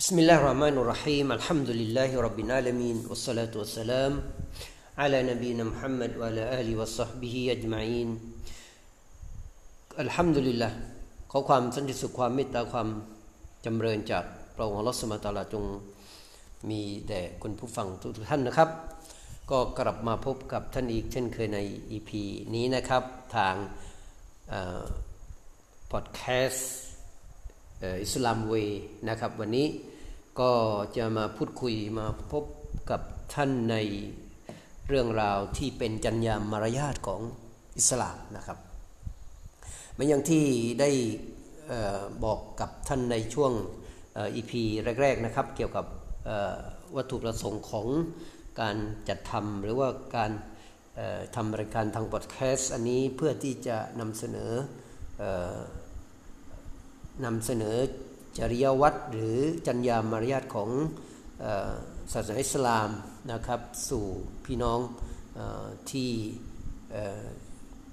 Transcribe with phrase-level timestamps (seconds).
[0.00, 4.12] بسم الله الرحمن الرحيم الحمد لله رب العالمين والصلاة والسلام
[4.98, 8.08] على نبينا محمد وعلى آله وصحبه أجمعين
[10.04, 10.72] الحمد لله
[11.30, 12.88] ขอความสันติสุขความเมตตาความ
[13.64, 15.64] จำเริญจากพระองค์อัลลอฮฺสมตาลาจง
[16.70, 18.70] มีแด่คุณผู้ฟังทุกท่านนะครับ
[19.50, 21.58] ก็กลับมาพบกับท่านอีกเช่นเคยใน
[21.96, 22.10] EP
[22.54, 23.02] นี้นะครับ
[23.36, 23.54] ทาง
[25.90, 26.72] พอดแคสต์
[28.03, 28.53] อิสลามเว
[29.09, 29.67] นะครับวันนี้
[30.39, 30.51] ก็
[30.97, 32.43] จะมาพูดคุยมาพบ
[32.89, 33.01] กับ
[33.33, 33.75] ท่านใน
[34.87, 37.21] เรื่องราวที่เป็นจัญญามารยาทของ
[37.77, 38.57] อิสลามนะครับ
[39.91, 40.45] เหมือนอย่างที่
[40.81, 40.89] ได้
[42.23, 43.51] บอกกับท่านในช่วง
[44.35, 44.63] อีพี
[45.01, 45.85] แรกๆนะครับ เกี่ยวกับ
[46.95, 47.87] วัตถุประสงค์ของ
[48.61, 48.75] การ
[49.09, 50.31] จัดทำหรือว่าการ
[51.35, 54.51] ทำรายการทางพอดแคสต์อันนี้เพื่อที่จะนำเสนอ
[57.25, 57.77] นำเสนอ
[58.37, 60.69] จริยวัตรหรือจัญญามารยาทของ
[62.13, 62.89] ศาสนาอิสลาม
[63.31, 64.05] นะครับสู่
[64.45, 64.79] พี่น้อง
[65.37, 65.39] อ
[65.91, 66.11] ที่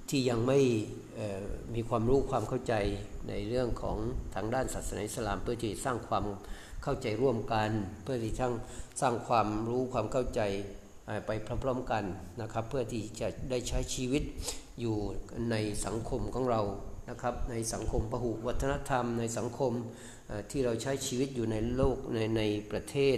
[0.09, 0.59] ที่ยังไม่
[1.75, 2.73] มีความรู้ความเข้าใจ
[3.29, 3.97] ในเรื่องของ
[4.35, 6.25] ทางด้านศาสนาอิสลาม เพื่อที่สร้างความ
[6.83, 7.69] เข้าใจร่วมกัน
[8.03, 8.47] เพื่อที่จะ
[9.01, 10.41] สร้างความรู้ความเข้าใจ
[11.25, 11.31] ไป
[11.63, 12.03] พร้อมๆกัน
[12.41, 14.23] นะครับ เพื่อที่จะได้ใช้ชีวิต
[14.79, 14.95] อยู่
[15.51, 15.55] ใน
[15.85, 16.61] สังคมของเรา
[17.09, 19.71] นะครับในสังคมพหุวัฒนธรรม ในสังคม
[20.51, 22.41] ที่เราใช้ชีวิตอยู่ในโลกในใน
[22.71, 23.17] ประเทศ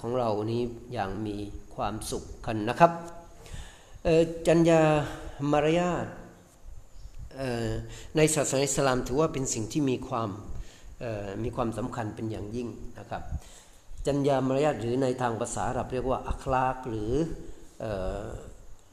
[0.00, 0.62] ของเรานี้
[0.92, 1.36] อย่างมี
[1.74, 2.92] ความสุขกันนะครับ
[4.46, 4.82] จัญญา
[5.52, 6.06] มารยาท
[8.16, 10.28] ในศาสนาอิสลามถือว่าเป็นสิ่งที่มีความ
[11.42, 12.68] มีความสำคัญเป็นอย่างยิ่ง
[12.98, 13.22] นะครับ
[14.06, 17.12] จัญญามารยาทหรือในทางภาษาอาหรับเรียกว่าอัคลากหรือ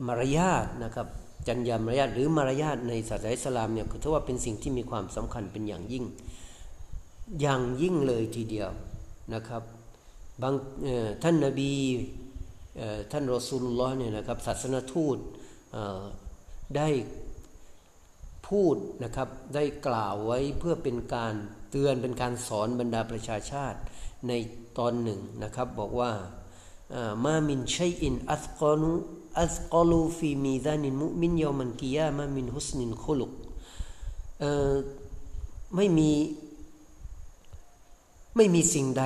[0.07, 1.07] มารยาทนะครับ
[1.47, 6.05] จัญญามารยาทหรือมารยาทในศาสนาอิสลามเนี่ยถือว่าเป็นสิ่งที่มีความสำคัญเป็นอย่างยิ่ง
[7.41, 8.69] อย่างยิ่งเลยทีเดียว
[9.33, 9.63] นะครับ
[10.41, 10.53] บาง
[11.23, 11.71] ท่านนาบี
[13.11, 15.17] ท่านรอสูลลลอฮ์เนี่ยนะครับศาสนทูต
[16.77, 16.89] ได้
[18.47, 21.33] พูดนะครับได้กล่าวไว้เพื่อเป็นการ
[21.69, 23.79] เตือนเป็นการสอนบรรดาประชาชาติ
[24.27, 24.31] ใน
[24.77, 26.11] ตอนหนึ่งนะครับบอกว่า
[27.25, 28.91] มามินชัยอินอัสกอนุ
[29.39, 33.31] อัสกอลูฟีมีดานินมุมินยอมันกิยามามินฮุสนินคุลุก
[35.75, 36.11] ไม่มี
[38.35, 39.03] ไม่มีสิ่งใด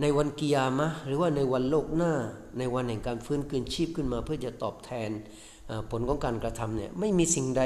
[0.00, 2.12] ในวันกิยามะหรือว่าในวันโลกหน้า
[2.58, 5.10] ในวันแห่งการฟื้นคืนชีพขึ้นมา เพื่อจะตอบแทน
[5.90, 7.62] ผลของการกระทำเนี่ยไม่มีสิ่งใด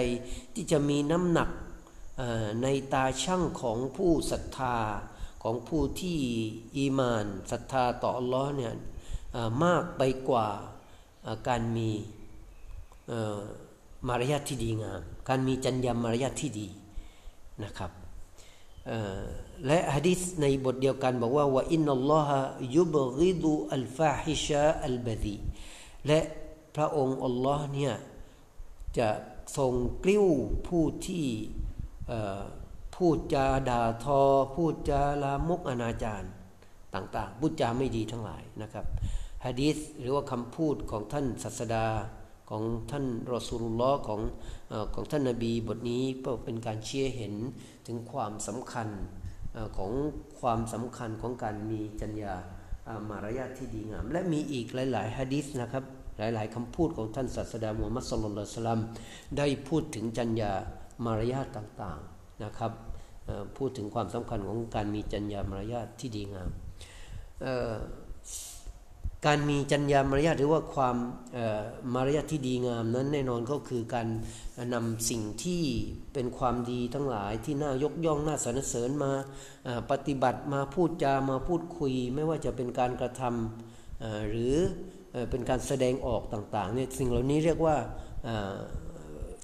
[0.55, 1.49] ที่จะมีน้ำหนัก
[2.62, 4.77] ในตาช่างของผู้ศรัทธา
[5.43, 6.19] ของผู้ที่
[6.77, 8.73] อีมานศรัทธาต่ออัลลอฮ์เนี่ย
[9.65, 10.49] มากไปกว่า
[11.48, 11.91] การมี
[14.08, 16.66] มารยาทที่ดีงาม การมีจัญญามารยาทที่ดี
[17.64, 17.91] นะครับ
[19.66, 22.38] และฮะดิษในบทเดียวกันบอกว่าว่าอินนัลลอฮะ
[22.76, 25.36] ยุบริดูอัลฟาฮิชาอัลบดี
[26.06, 26.20] และ
[26.75, 27.94] พระองค์อัลลอฮ์เนี่ย
[28.98, 29.08] จะ
[29.56, 29.72] ทรง
[30.04, 30.26] กลิ้ว
[30.66, 31.26] ผู้ที่
[32.94, 34.22] พูดจาด่าทอ
[34.54, 36.22] พูดจาลามกอนาจาร
[36.94, 38.87] ต่าง ๆ พูดจาไม่ดีทั้งหลายนะครับ
[39.47, 41.87] ฮะดีษหรือว่าคำพูดของท่านศาสดา
[42.51, 44.21] ของท่านรอสูลุลลอฮ์ของ
[44.95, 47.34] ของท่านนาบีบทนี้ก็เป็นการเชี่ยเห็น
[47.87, 48.89] ถึงความสำคัญ
[49.77, 49.93] ของ
[50.41, 52.34] ความสำคัญของการมีจัญญา
[53.09, 55.84] มารยาทที่ดีงาม และมีอีกหลาย ๆฮะดีษนะครับ
[56.19, 58.81] หลาย ๆคำพูดของท่านศาสดามูฮัมมัดสุลลัลสลัม
[59.39, 60.53] ได้พูดถึงจัญญา
[61.05, 62.73] มารยาทต่าง ๆนะครับ
[63.56, 66.50] พูดถึงความสำคัญของการมีจัญญามารยาทที่ดีงาม
[69.26, 70.96] การมีจัญญามารยาทหรือว่าความ
[71.94, 74.08] มารยาทที่ดีงามนั้นแน่นอนก็คือการ
[74.75, 75.62] นำสิ่งที่
[76.12, 79.12] เป็นความดีทั้งหลายที่น่ายกย่องน่าสรรเสริญมา
[79.90, 84.55] ปฏิบัติมาพูดจามาพูดคุย ไม่ว่าจะเป็นการกระทำหรือ
[85.31, 87.76] เป็นการแสดงออกต่างๆเนี่ยสิ่งเหล่านี้เรียกว่า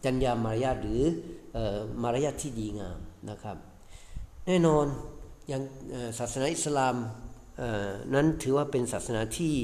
[0.05, 1.03] จัญญามารยาทหรือ
[2.03, 2.99] มารยาทที่ดีงาม
[3.31, 3.57] นะครับ
[4.47, 4.87] แน่นอน
[5.49, 5.63] อย่าง
[6.19, 6.97] ศาสนาอิสลาม
[8.15, 9.55] นั้นถือว่าเป็นศาสนาที่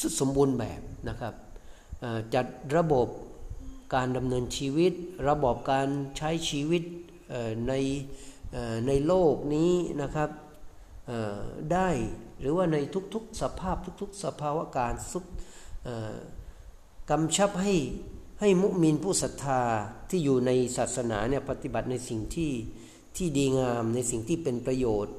[0.00, 1.34] สุดสมบูรณ์แบบนะครับ
[2.34, 2.46] จัด
[2.76, 3.08] ระบบ
[3.94, 4.92] การดำเนินชีวิต
[5.28, 6.82] ระบบการใช้ชีวิต
[7.68, 7.74] ใน
[8.86, 9.72] ในโลกนี้
[10.02, 10.30] นะครับ
[11.72, 11.88] ได้
[12.40, 12.76] หรือว่าใน
[13.14, 15.24] ทุกๆสภาพทุกๆ สภาวะการสุด
[17.10, 17.74] กำชับให้
[18.40, 19.60] ให้มุมินผู้ศรัทธา
[20.10, 22.52] ที่อยู่ในศาสนาเนี่ยปฏิบัติในสิ่งที่
[23.16, 25.14] ที่ดีงามในสิ่งที่เป็นประโยชน์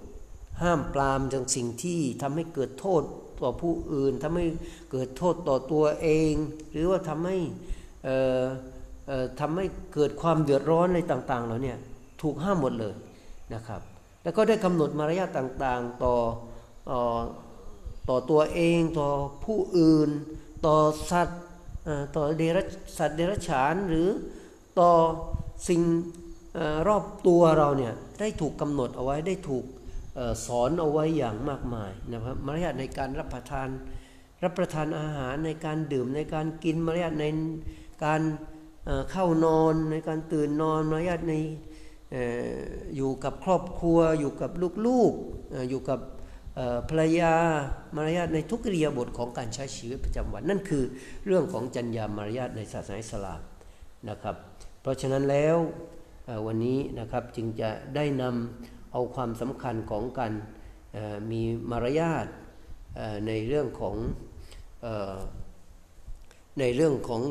[0.62, 3.02] ห้ามปรามจากสิ่งที่ทำให้เกิดโทษ
[3.44, 4.46] ต่อผู้อื่นทำให้
[4.92, 6.34] เกิดโทษต่อตัวเอง
[6.72, 7.38] หรือว่าทำให้
[9.40, 11.78] ทำให้เกิดความเดือดร้อนอะไรต่างๆเราเนี่ย
[12.22, 12.94] ถูกห้ามหมดเลย
[13.54, 13.82] นะครับ
[14.24, 16.16] แล้วก็ได้กำหนดมารยาทต่างๆต่อ
[18.10, 19.10] ต่อตัวเองต่อ
[19.46, 20.10] ผู้อื่น
[20.66, 20.76] ต่อ
[21.12, 21.42] สัตว์
[22.16, 22.64] ต่อเดรั
[22.98, 24.08] สัตว์เดรัจฉานหรือ
[24.80, 24.92] ต่อ
[25.70, 25.82] สิ่ง
[26.88, 29.66] รอบตัวเราเนี่ยได้ถูกกำหนดเอาไว้ได้ถูก
[30.46, 33.70] สอนเอาไว้อย่างมากมายนะครับมารยาทในการรับประทาน
[34.44, 37.26] รับประทานอาหารในการดื่มในการกินมารยาทใน
[38.06, 38.22] การ
[39.12, 41.34] เข้านอนในการตื่นนอนมารยาทใน
[42.96, 44.52] อยู่กับครอบครัว อยู่กับ
[44.88, 46.00] ลูกๆอยู่กับ
[46.90, 47.34] ภรรยา
[47.96, 50.84] มารยาทในทุกเรียบทของการใช้ชีวิตประจำวัน นั่นคือ
[51.26, 53.42] เรื่องของจัญญามารยาทในศาสนาอิสลาม
[54.10, 54.36] นะครับ
[54.82, 55.58] เพราะฉะนั้นแล้ว
[56.46, 60.34] วันนี้นะครับจึงจะได้นำ เอาความสำคัญของการ
[61.32, 61.42] มี
[61.72, 62.28] มารยาท
[63.28, 63.96] ในเรื่องของ
[66.60, 67.22] ในเรื่องของ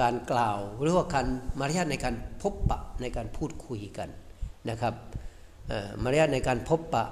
[0.00, 1.26] การกล่าว หรือว่าการ
[1.60, 4.08] มารยาทในการพบปะในการพูดคุยกัน
[4.70, 4.94] นะครับ
[6.02, 7.04] มารยาทในการพบปะ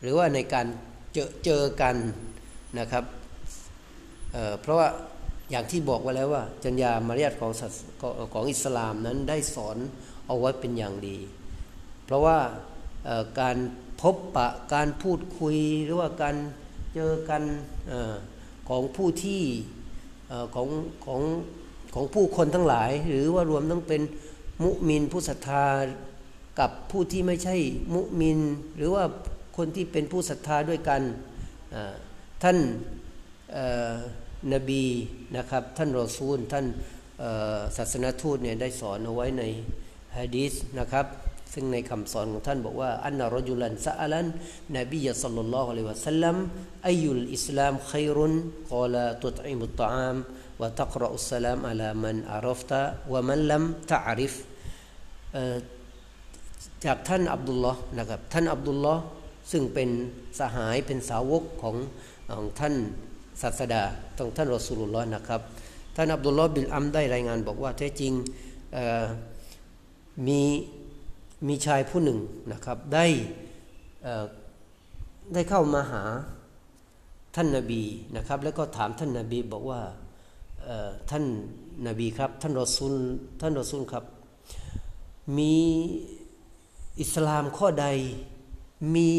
[0.00, 0.66] หรือว่าในการ
[1.12, 1.96] เจอเจอกัน
[2.78, 3.04] นะครับ
[4.32, 4.88] เเพราะว่า
[5.50, 7.52] อย่างที่บอกไว้แล้วว่า จัญญามารยาทของ
[8.34, 9.76] ของอิสลามนั้นได้สอน
[10.26, 11.18] เอาไว้เป็นอย่างดี
[12.04, 12.38] เพราะว่า
[13.40, 13.56] การ
[14.00, 16.36] พบปะการพูดคุยหรือว่าการ
[16.94, 17.42] เจอกัน
[17.90, 17.92] อ
[18.68, 19.42] ของผู้ที่
[20.54, 20.68] ของ
[21.06, 21.22] ของ
[21.94, 24.02] ของผู้คนทั้งหลาย หรือว่ารวมทั้งเป็น
[24.62, 25.66] มุมินผู้ศรัทธา
[26.60, 27.56] กับผู้ที่ไม่ใช่
[27.94, 28.38] มุมิน
[28.76, 29.04] หรือว่า
[29.56, 31.02] คนที่เป็นผู้ศรัทธาด้วยกัน
[32.42, 32.58] ท่าน
[34.52, 34.84] นบี
[35.36, 36.66] นะครับท่านรอซูลท่าน
[37.76, 39.42] ศาสนทูตเนี่ยได้สอนเอาไว้ใน
[40.16, 41.06] ฮะดีษนะครับ
[41.52, 44.26] ซึ่งในคำสอนของท่านบอกว่าอันนารจุลันซาลัน
[44.76, 46.36] นบียสัลลัลลอฮุอะลัยฮิวะสัลลัม
[46.88, 48.32] อายุลอิสลามขัยรุน
[48.72, 50.14] กอลาตุตอิมุตตาม
[50.60, 52.80] วะตักรอุสสลามอัลามันอารฟตะ
[53.12, 54.34] วะมันลัมตะอาริฟ
[56.84, 59.02] จากท่านอับดุลลอฮ์นะครับท่านอับดุลลอฮ์
[59.52, 59.88] ซึ่งเป็น
[60.40, 61.76] สหายเป็นสาวกของ
[62.30, 62.74] ของท่าน
[63.42, 63.82] ศาสดา
[64.18, 65.40] ต้องท่านรอสูลุลลอฮ์นะครับ
[65.96, 68.12] ท่านอับดุลลอฮ์บิลอัมได้รายงานบอกว่าแท้จริง
[70.26, 70.42] มี
[71.48, 72.18] มีชายผู้หนึ่ง
[72.52, 73.06] นะครับได้
[75.34, 76.02] ได้เข้ามาหา
[77.34, 77.82] ท่านนาบี
[78.16, 79.80] นะครับ แล้วก็ถามท่านนาบีบอกว่า
[81.10, 81.24] ท่าน
[81.86, 82.94] นาบีครับ ท่านรอซูล
[83.40, 84.04] ท่านรอซูลครับ
[85.38, 85.54] มี
[87.00, 87.86] อิสลามข้อใด
[88.94, 89.10] มี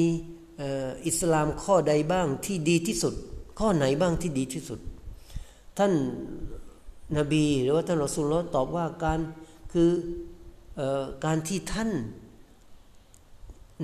[1.07, 3.13] อิสลามข้อใดบ้างที่ดีที่สุด
[3.59, 4.79] ข้อไหนบ้างที่ดีที่สุด
[5.77, 5.93] ท่าน
[7.17, 9.19] นาบีหรือว่าท่านรอซูลตอบว่าการ
[9.73, 9.89] คือ
[11.25, 11.91] การที่ท่าน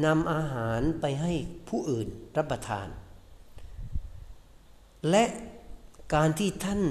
[0.05, 1.33] นำอาหารไปให้
[1.69, 2.07] ผู้อื่น
[2.37, 2.87] รับประทาน
[5.09, 5.23] และ
[6.15, 6.81] การที่ท่าน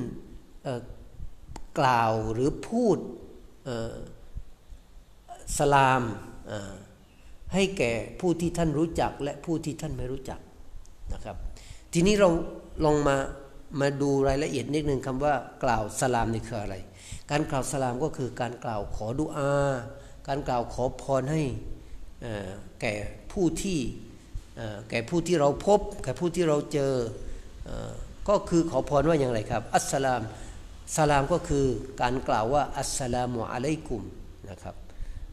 [1.79, 2.99] กล่าวหรือพูด
[5.58, 6.02] สลาม
[7.55, 10.41] ให้แก่ผู้ที่ท่านรู้จักและผู้ที่ท่านไม่รู้จัก
[11.14, 11.37] นะครับ
[11.93, 12.29] ทีนี้เรา
[12.85, 13.16] ลองมา
[13.81, 15.35] มาดูรายละเอียดนิดนึงคำว่า
[15.65, 16.77] กล่าวสลามนี่คืออะไร
[17.31, 19.53] การกล่าวสลามก็คือการกล่าวขอดุอา
[20.29, 21.43] การกล่าวขอพรให้
[22.81, 22.95] แก่
[23.33, 23.81] ผู้ที่
[24.91, 26.95] แก่ผู้ที่เราพบ แก่ผู้ที่เราเจอ
[28.29, 30.23] ก็คือขอพรว่าอย่างไรครับ อัสสลาม
[30.97, 31.67] สลามก็คือ
[32.00, 34.03] การกล่าวว่าอัสสลามุอะลัยกุม
[34.50, 34.75] นะครับ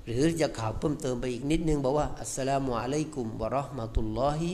[0.06, 4.50] หรือจะข่าวเพิ่มเติมไปอีกนิดนึงบอกว่าอัสสลามุอะลัยกุมวะราะห์มะตุลลอฮิ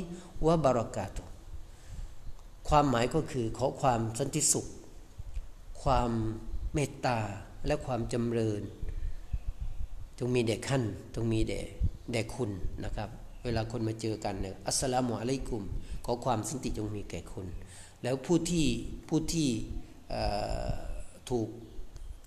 [0.45, 1.21] วะบารากาตุ
[2.69, 4.67] ความหมายก็คือขอความสันติสุข
[5.83, 6.11] ความ
[6.73, 7.19] เมตตา
[7.67, 8.61] และความจำเริญ
[10.19, 10.83] จงมีแด่ขั้น
[11.15, 11.61] จงมีแด่
[12.11, 12.51] แด่คุณ
[12.83, 13.09] นะครับ
[13.43, 15.63] เวลาคนมาเจอกันเนี่ยอัสสลามุอะลัยกุม
[16.05, 17.47] ขอความสันติจงมีแก่คุณ
[18.03, 18.67] แล้วผู้ที่
[19.07, 19.49] ผู้ที่
[21.29, 21.47] ถูก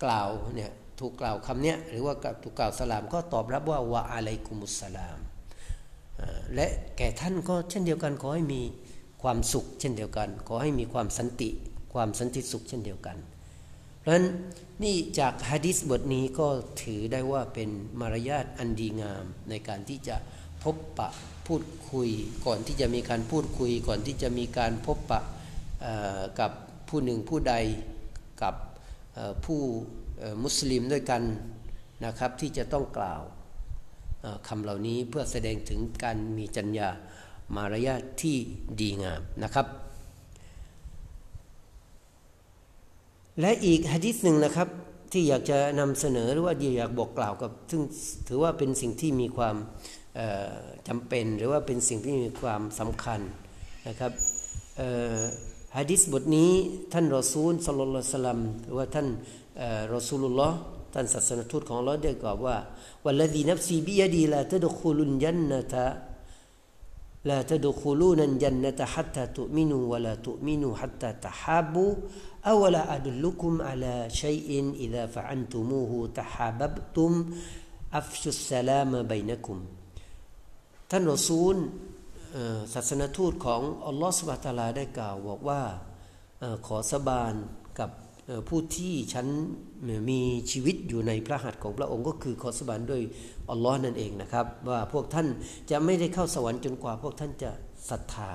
[0.04, 5.18] กล่าวเนี่ยถูกกล่าวคำเนี้ยหรือว่าถูกกล่าวสลามก็ตอบรับว่าวะอะลัยกุมุสสลาม
[6.54, 6.66] และ
[6.96, 8.62] แก่ท่านก็เช่นเดียวกันขอให้มี
[9.26, 11.50] ความสุขเช่นเดียวกัน ขอให้มีความสันติ
[11.94, 13.16] ความสันติสุขเช่นเดียวกัน
[14.06, 14.26] ราะฉะนั้น
[14.84, 16.48] นี่จากฮะดิษบทนี้ก็
[16.82, 17.68] ถือได้ว่าเป็น
[18.00, 20.16] มารยาทอันดีงามในการที่จะ
[20.62, 21.08] พบปะ
[21.46, 22.08] พูดคุย
[22.46, 25.20] ก่อนที่จะมีการพูดคุย ก่อนที่จะมีการพบปะ
[26.40, 26.50] กับ
[26.88, 27.54] ผู้หนึ่งผู้ใด
[28.42, 28.54] กับ
[29.44, 29.60] ผู้
[30.42, 31.22] มุสลิมด้วยกัน
[32.04, 33.22] นะครับที่จะต้องกล่าว
[34.48, 36.88] คำเหล่านี้เพื่อแสดงถึงการมีจัญญา
[37.54, 38.36] มารยาทที่
[38.80, 39.66] ดีงามนะครับ
[43.40, 44.68] และอีกฮะดิษหนึ่งนะครับ
[45.12, 47.82] ที่อยากจะนำเสนอหรือว่าอยากบอกกล่าวกับ ซึ่ง
[48.28, 49.56] ถือว่าเป็นสิ่งที่มีความ
[50.88, 53.20] จำเป็นหรือว่าเป็นสิ่งที่มีความสำคัญ
[53.88, 54.12] นะครับ
[55.76, 56.50] ฮะดิษบทนี้
[56.92, 59.08] ท่านรอซูลสลลัลสลัมหรือว่าท่าน
[59.94, 60.56] รอซูลุลลอฮ์
[60.94, 62.56] ท่านศาสนทูตของเราได้กล่าวว่า
[63.04, 65.84] วัลลดีนับซีบิยดีลาตดคุลุนยันนะตะ
[67.29, 71.91] لا تدخلون الجنة حتى تؤمنوا ولا تؤمنوا حتى تحابوا
[72.53, 74.49] أولا أدلكم على شيء
[74.85, 77.11] إذا فعلتموه تحاببتم
[77.93, 79.57] أفشوا السلام بينكم
[80.93, 81.55] ท่านรอซูล
[82.73, 85.61] ศาสนทูตของอัลลอฮฺสุบะตาลาได้กล่าวบอกว่า
[86.67, 87.33] ขอสบาน
[87.79, 87.89] กับ
[88.48, 89.26] ผู้ที่ฉัน
[90.10, 93.02] มีชีวิตอยู่ในพระหัตถ์ของพระองค์ก็คือขอสบานด้วย
[93.50, 95.26] อัลลอฮ์นั่นเองนะครับ ว่าพวกท่าน
[95.70, 97.50] จะไม่ได้เข้าสวรรค์จนกว่าพวกท่านจะ
[97.90, 98.30] ศรัทธา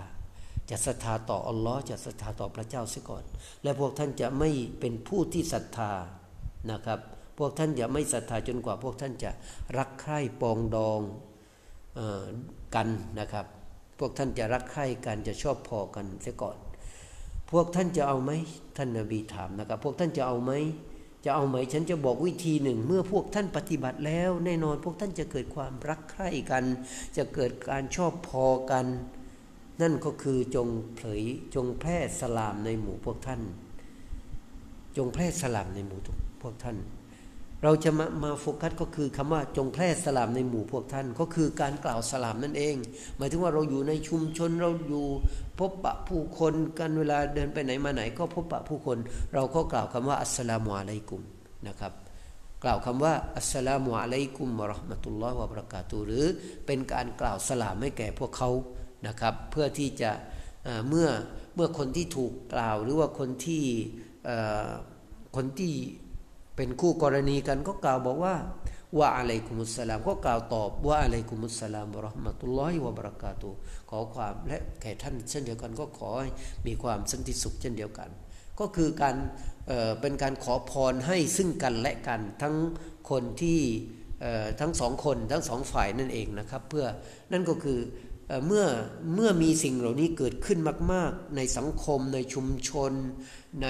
[0.69, 3.23] จะศรัทธาต่ออัลลอฮ์จะศรัทธาต่อพระเจ้าเสียก่อน
[3.63, 5.91] และพวกท่านจะไม่เป็นผู้ที่ศรัทธา
[6.71, 6.99] นะครับ
[7.37, 9.31] พวกท่านจะไม่ศรัทธาจนกว่าพวกท่านจะ
[9.77, 11.01] รักใคร่ปองดอง
[12.75, 12.87] กัน
[13.19, 13.45] นะครับ
[13.99, 16.57] พวกท่านจะรักใคร่กันจะชอบพอกันเสียก่อน
[17.51, 18.31] พวกท่านจะเอาไหม
[18.77, 20.51] ท่านนบีถามนะครับ พวกท่านจะเอาไหม
[21.25, 26.63] จะเอาไหมฉันจะบอกวิธีหนึ่ง เมื่อพวกท่านปฏิบัติแล้ว แน่นอนพวกท่านจะเกิดความรักใคร่กัน
[27.17, 28.85] จะเกิดการชอบพอกัน
[29.81, 31.23] นั่นก็คือจงเผย
[31.55, 33.41] จงแพร่สลามในหมู่พวกท่าน
[34.97, 35.99] จงแพร่สลามในหมู่
[36.41, 36.77] พวกท่าน
[37.63, 42.75] เราจะมามาโฟกัสก็คือคำว่าจงแพร่สลามในหมู่พวกท่าน ก็คือการกล่าวสลามนั่นเอง
[43.17, 45.05] หมายถึงว่าเราอยู่ในชุมชนเราอยู่
[45.59, 48.97] พบปะผู้คนกันเวลาเดินไปไหนมาไหน ก็พบปะผู้คน
[49.33, 51.21] เราก็กล่าวคำว่าอัสสลามุอะลัยกุม
[51.67, 51.93] นะครับ
[52.63, 56.25] กล่าวคำว่าอัสสลามุอะลัยกุมมะราะห์มะตุลลอฮ์วะบรักาตุหรือ
[56.65, 58.49] เป็นการกล่าวสลามให้แก่พวกเขา
[59.07, 60.11] นะครับ เพื่อที่จะ
[60.87, 61.07] เมื่อ
[61.55, 63.63] เมื่อคนที่ถูกกล่าวหรือว่าคนที่
[65.35, 65.73] คนที่
[66.55, 68.35] เป็นคู่กรณีกันก็กล่าวบอกว่า
[68.97, 73.49] ว่าอะไรกุมุสลามก็กล่าวตอบว่าอะไรกุมุสลามบรหมตุลลอฮิวะบรักาตุ
[73.89, 76.29] ขอความและแก่ท่านเช่นเดียวกันก็ขอให้
[76.67, 78.09] มีความสันติสุขเช่นเดียวกัน
[78.59, 79.15] ก็คือการ
[79.67, 82.55] เเป็นการขอพรให้ซึ่งกันและกันทั้ง
[83.09, 83.59] คนที่
[84.59, 86.85] ทั้งสองคนทั้งสองฝ่ายนั่นเองนะครับเพื่อ
[87.31, 87.79] นั่นก็คือ
[88.45, 88.65] เมื่อ
[89.15, 90.59] เมื่อมีสิ่งเหล่านี้เกิดขึ้น
[90.93, 92.91] มาก ๆ ในสังคมในชุมชน
[93.63, 93.67] ใน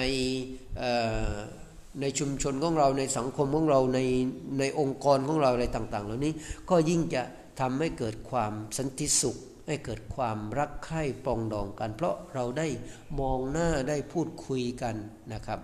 [2.00, 4.00] ในชุมชนของเราในสังคมของเราใน
[4.58, 6.32] ในองค์กรของเราอะไรต่าง ๆ เหล่านี้
[6.70, 7.22] ก็ยิ่งจะ
[7.60, 12.68] ทำให้เกิดความสันติสุข ให้เกิดความรักใคร่ปองดองกัน เพราะเราได้
[13.20, 14.94] มองหน้าได้พูดคุยกัน
[15.32, 15.60] นะครับ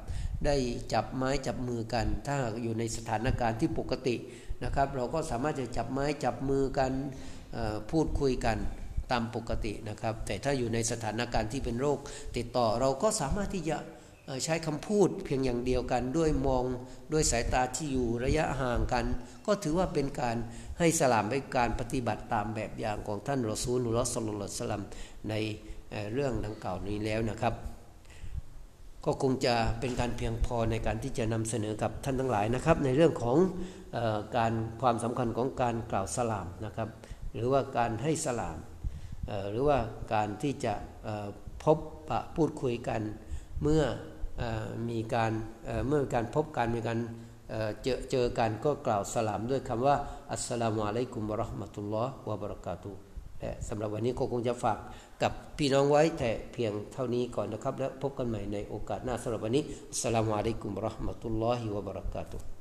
[0.47, 0.57] ได้
[0.93, 4.17] จับไม้จับมือกัน ถ้าอยู่ในสถานการณ์ที่ปกติ
[4.65, 6.93] นะครับ เราก็สามารถจะจับไม้จับมือกัน
[7.91, 8.57] พูดคุยกัน
[9.11, 11.99] ตามปกตินะครับ แต่ถ้าอยู่ในสถานการณ์ที่เป็นโรค
[12.37, 13.77] ติดต่อเราก็สามารถที่จะ
[14.45, 16.65] ใช้คำพูดเพียงอย่างเดียวกันด้วยมอง
[17.13, 19.05] ด้วยสายตาที่อยู่ระยะห่างกัน
[19.47, 20.37] ก็ถือว่าเป็นการ
[20.79, 24.83] ให้สลามเป็นการปฏิบัติตามแบบอย่างของท่านรอซูลุลลอฮ์สลลัลสลัม
[25.31, 25.35] ใน
[26.13, 27.55] เรื่องดังกล่าวนี้แล้วนะครับ
[29.05, 33.37] ก็คงจะเป็นการเพียงพอในการที่จะนำเสนอกับท่านทั้งหลายนะครับ ในเรื่องของ
[33.97, 33.99] อ
[34.37, 36.89] การความสำคัญของการกล่าวสลามนะครับ
[37.35, 38.59] หรือว่าการให้สลาม
[39.51, 39.79] หรือว่า
[40.15, 40.75] การที่จะ
[41.65, 43.01] พบปะพูดคุยกัน
[43.63, 43.85] เมื่อ
[44.89, 45.33] มีการ
[45.87, 46.99] เมื่อการพบกันมีการ
[47.83, 49.97] เจอเจอกันก็กล่าวสลามด้วยคำว่า
[50.33, 52.91] อัสสลามุอะลัยกุมบรหมะตุลลอฮ์วะบรักาตุ
[53.41, 54.79] และสำหรับวันนี้ก็คงจะฝาก
[55.23, 62.58] กับพี่น้องไว้แต่เพียงเท่านี้ก่อนนะครับ แล้วพบกันใหม่ในโอกาสหน้าสำหรับวันนี้อัสสลามุอะลัยกุมบรหมะตุลลอฮิวะบรักาตุ